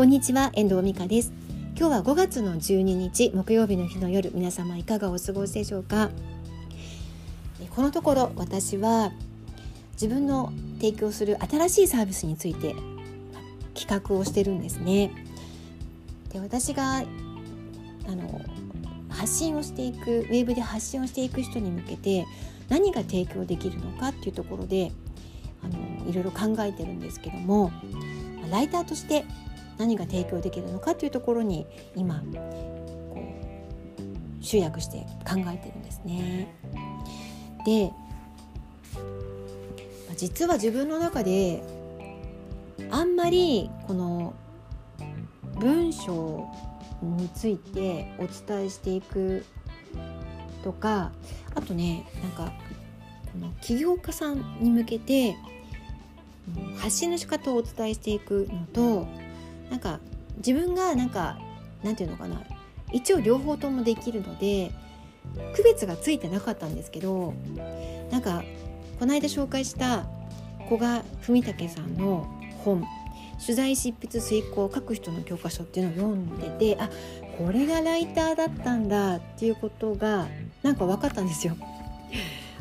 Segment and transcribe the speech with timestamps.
[0.00, 1.30] こんにちは遠藤美香です。
[1.76, 6.08] 今日は5月の12日木曜日の日の夜皆様いかがお過ごしでしょうか？
[7.68, 9.12] このところ私は
[9.92, 12.74] 自分の提供する新しいサービスについて
[13.74, 15.12] 企画をしてるんですね。
[16.32, 17.04] で私があ
[18.08, 18.40] の
[19.10, 22.24] 発信をしていくウェブで発信をしていく人に向けて
[22.70, 24.92] 何が提供できるのかっていうところで
[25.62, 27.70] あのいろいろ考えてるんですけども
[28.50, 29.26] ライターとして
[29.80, 31.66] 何が提供できるのかというところに
[31.96, 32.22] 今
[33.08, 33.24] こ
[34.38, 36.54] う集約して考えてるんですね。
[37.64, 37.90] で
[40.18, 41.62] 実は自分の中で
[42.90, 44.34] あんまりこの
[45.58, 46.46] 文章
[47.00, 49.46] についてお伝えしていく
[50.62, 51.10] とか
[51.54, 52.52] あとねなんか
[53.32, 55.36] この起業家さんに向けて
[56.76, 59.29] 発信の仕方をお伝えしていくのと
[59.70, 60.00] なんか
[60.36, 61.38] 自分がなんか
[61.82, 62.42] なんていうのかな。
[62.92, 64.72] 一応両方ともできるので
[65.54, 67.34] 区別がついてなかったんですけど
[68.10, 68.42] なんか
[68.98, 70.06] この間紹介した
[70.68, 72.26] 古賀文武さんの
[72.64, 72.84] 本
[73.40, 76.90] 「取材執筆遂行書く人の教科書」っていうのを読んでてあ
[77.38, 80.26] これがライターだったんだっていうことが
[80.62, 81.56] なんか分かったんですよ。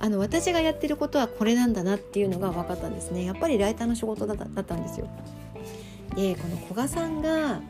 [0.00, 3.24] あの私がやってることはこれなんだなっていうのが分かったんですね。
[3.24, 5.08] やっぱりライターの仕事だったんですよ。
[6.16, 7.60] でこの古賀さんが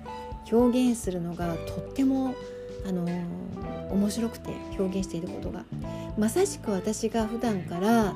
[0.51, 2.35] 表現するのがとっても
[2.87, 3.07] あの、
[3.91, 5.65] 面白くて表現していることが
[6.19, 8.15] まさしく私が普段から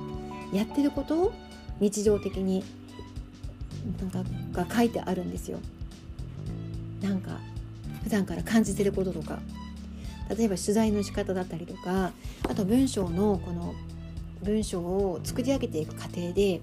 [0.52, 1.32] やってることを
[1.80, 2.64] 日常的に
[4.00, 5.58] なんかが書いてあるんですよ。
[7.00, 7.38] なんか
[8.02, 9.38] 普段から感じてることとか
[10.36, 12.12] 例えば取材の仕方だったりとか
[12.48, 13.74] あと文章のこの
[14.42, 16.60] 文章を作り上げていく過程で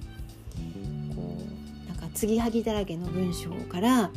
[2.16, 4.10] 継ぎはぎだらけの文章から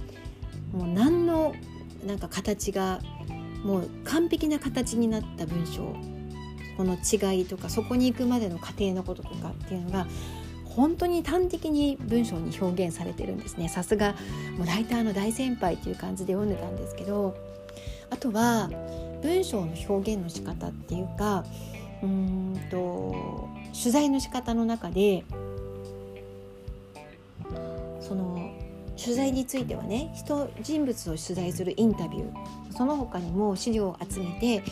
[0.72, 1.54] もう何の
[2.06, 3.00] なんか形が
[3.64, 5.94] もう完璧な形になった文章
[6.76, 10.06] この違いとかそこに行くまでの過程のこととかっていうのが
[10.64, 13.68] 本当に端的に文章に表現されてるんですね。
[13.68, 14.14] さすが
[14.56, 17.36] もうライターの大先輩っていう感じで読んでたんですけど
[18.10, 18.70] あとは
[19.22, 21.44] 文章の表現の仕方っていうか
[22.00, 25.24] うんと取材の仕方の中で
[29.02, 34.62] 取材についてはね人人物を取材するインタビューその他にも資料を集めて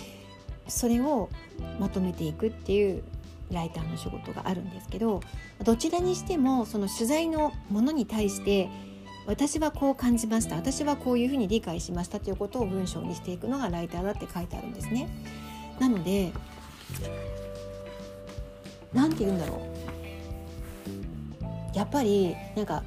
[0.69, 1.31] それを
[1.79, 3.05] まとめていくっていう
[3.53, 5.21] ライターの仕事があるんですけど
[5.63, 8.69] どちらにしてもその取材のものに対して
[9.27, 15.09] 私はこう感じました私はこういうふうに理解しましたということを文章にしていくのがライターだって書いてあるんですね。
[15.81, 16.33] なので
[18.93, 19.61] 何て言うんだろ
[21.75, 22.83] うやっぱりなんか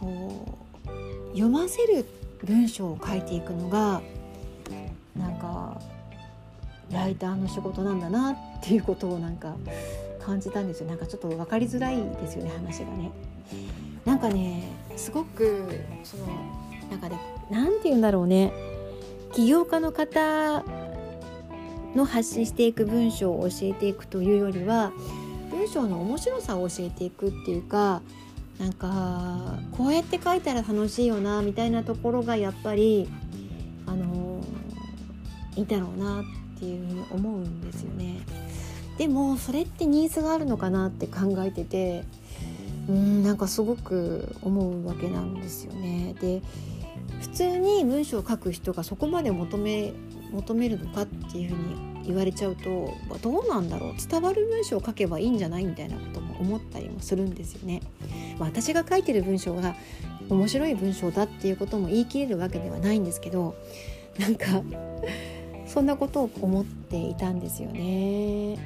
[0.00, 2.06] こう読ませる
[2.44, 4.00] 文章を書いていくのが
[5.16, 5.80] なんか
[6.90, 9.54] ライターの仕事なんだなっていうことをなんか
[10.24, 13.10] 感じたんですよなんかちょっと分かりづらいですよね話がね。
[14.04, 14.64] なんかね
[14.96, 15.68] すごく
[16.02, 16.26] その
[16.90, 18.52] なんかね何て言うんだろうね
[19.32, 20.64] 起業家の方
[21.94, 24.92] の発信していく文章を教えていくというよりは
[25.50, 28.02] 文章の面白さを教えていくっていうか
[28.60, 33.08] なんかこうやって書いたら楽しいよなみたいなところがやっぱり
[33.86, 34.44] あの
[35.56, 38.20] いいだろうなっていうふうに思うんですよね。
[38.98, 42.04] でもそれってニーズがあるのかなって考えてて
[42.86, 46.14] うんなんかすごく思うわけなんですよね。
[46.20, 46.42] で
[47.22, 49.94] 普通に文章を書く人がそこまで求め
[50.32, 57.82] 求めるのかっていうふうに言われちゃうとどうなんだろう伝わる文章を書けばいいんじゃないみたいなことも思ったりもするんですよね。
[58.38, 59.76] まあ、私が書いてる文章が
[60.28, 63.54] 面白い文章だっていうことも言い切れるわけではないんですけど
[64.18, 64.62] なんか
[65.66, 68.56] そんなことを思っていたんですよね。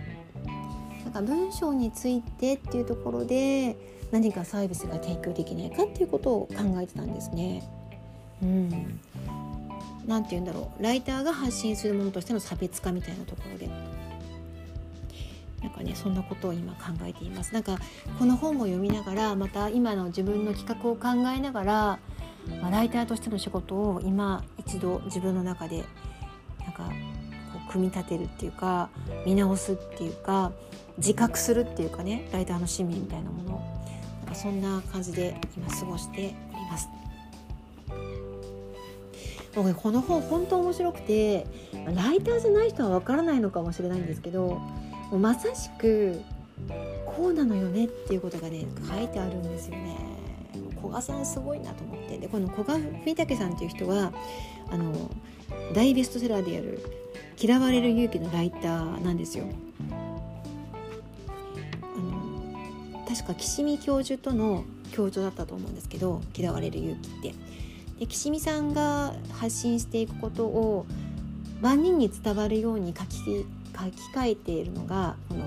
[1.05, 3.77] なんか文章についてっていうところで
[4.11, 7.63] 何かサービスが提供できないかっていうことを考えてたんですね。
[8.43, 9.01] うん、
[10.07, 10.83] 何て言うんだろう。
[10.83, 13.69] ライターが発信するものとしての差別化みたいなところで。
[15.65, 17.55] なんかねそんなことを今考えています。
[17.55, 17.79] なんか
[18.19, 21.99] この本を読みながらまた今の自分の企画を考えながら、
[22.61, 25.85] まあ、ライターとしての仕事を今一度自分の中で
[26.61, 26.91] なんか
[27.51, 28.91] こう組み立てるっていうか
[29.25, 30.53] 見直すっていうか
[30.99, 33.85] 自覚するっていうかねライターの使命みたいなもの。
[34.21, 36.91] なんかそんな感じで今過ごしております。
[39.55, 41.47] 僕この本本当面白くて
[41.95, 44.61] ライターじゃない人はわからないのかもしれないんですけども
[45.13, 46.21] うまさしく
[47.07, 49.97] こうなのよねっていうことがね書いてあるんですよね。
[50.81, 54.13] 古賀さんすごいなと思ってでこの古賀文武さんっていう人は
[54.71, 55.11] あの
[55.73, 56.79] 大ベストセラーである
[57.41, 59.45] 「嫌われる勇気」のライターなんですよ。
[61.83, 67.35] あの確か岸見教授との教授だったと思うんですけど「嫌われる勇気」って。
[67.99, 70.87] で岸見さんが発信していくことを
[71.61, 73.47] 万人に伝わるように書き書き
[74.15, 75.45] 換えているのがこの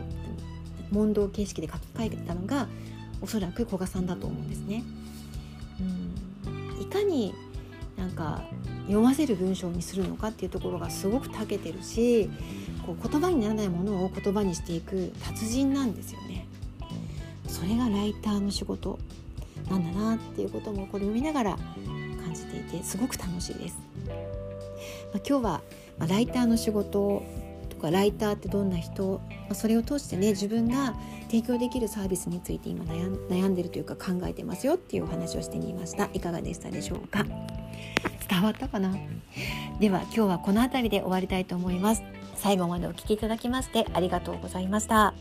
[0.91, 2.67] 問答形式で書き換えたのが
[3.21, 4.83] おそらく古賀さんだと思うんですね。
[5.79, 7.33] うんいかに
[7.97, 8.44] なんか
[8.83, 12.29] 読ませる文章にするのかっていうところがすごく長けてるし
[12.85, 16.47] こう言葉にならないものを言葉にしていく達人なんですよね。
[17.47, 19.00] それがライターの仕事
[19.69, 21.59] なんだなっていうこともこれを見ながら
[22.38, 23.78] じていてすごく楽しいです。
[25.13, 25.62] まあ、今日は、
[25.98, 27.24] まライターの仕事
[27.69, 30.95] とかライターってどんな人、まあ、それを通してね自分が
[31.28, 36.10] 提供できるサービスについて今悩んでるというか考えてますよっていうお話をしてみました。
[36.13, 37.25] いかがでしたでしょうか？
[38.30, 38.95] 伝わったかな？
[39.80, 42.04] では今日はこの辺りで終わりたいと思います。
[42.36, 45.13] 最後までお聴きいただきましてありがとうございました。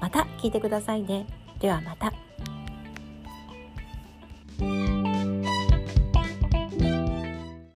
[0.00, 1.26] また聞いてくださいね。
[1.60, 2.27] ではまた。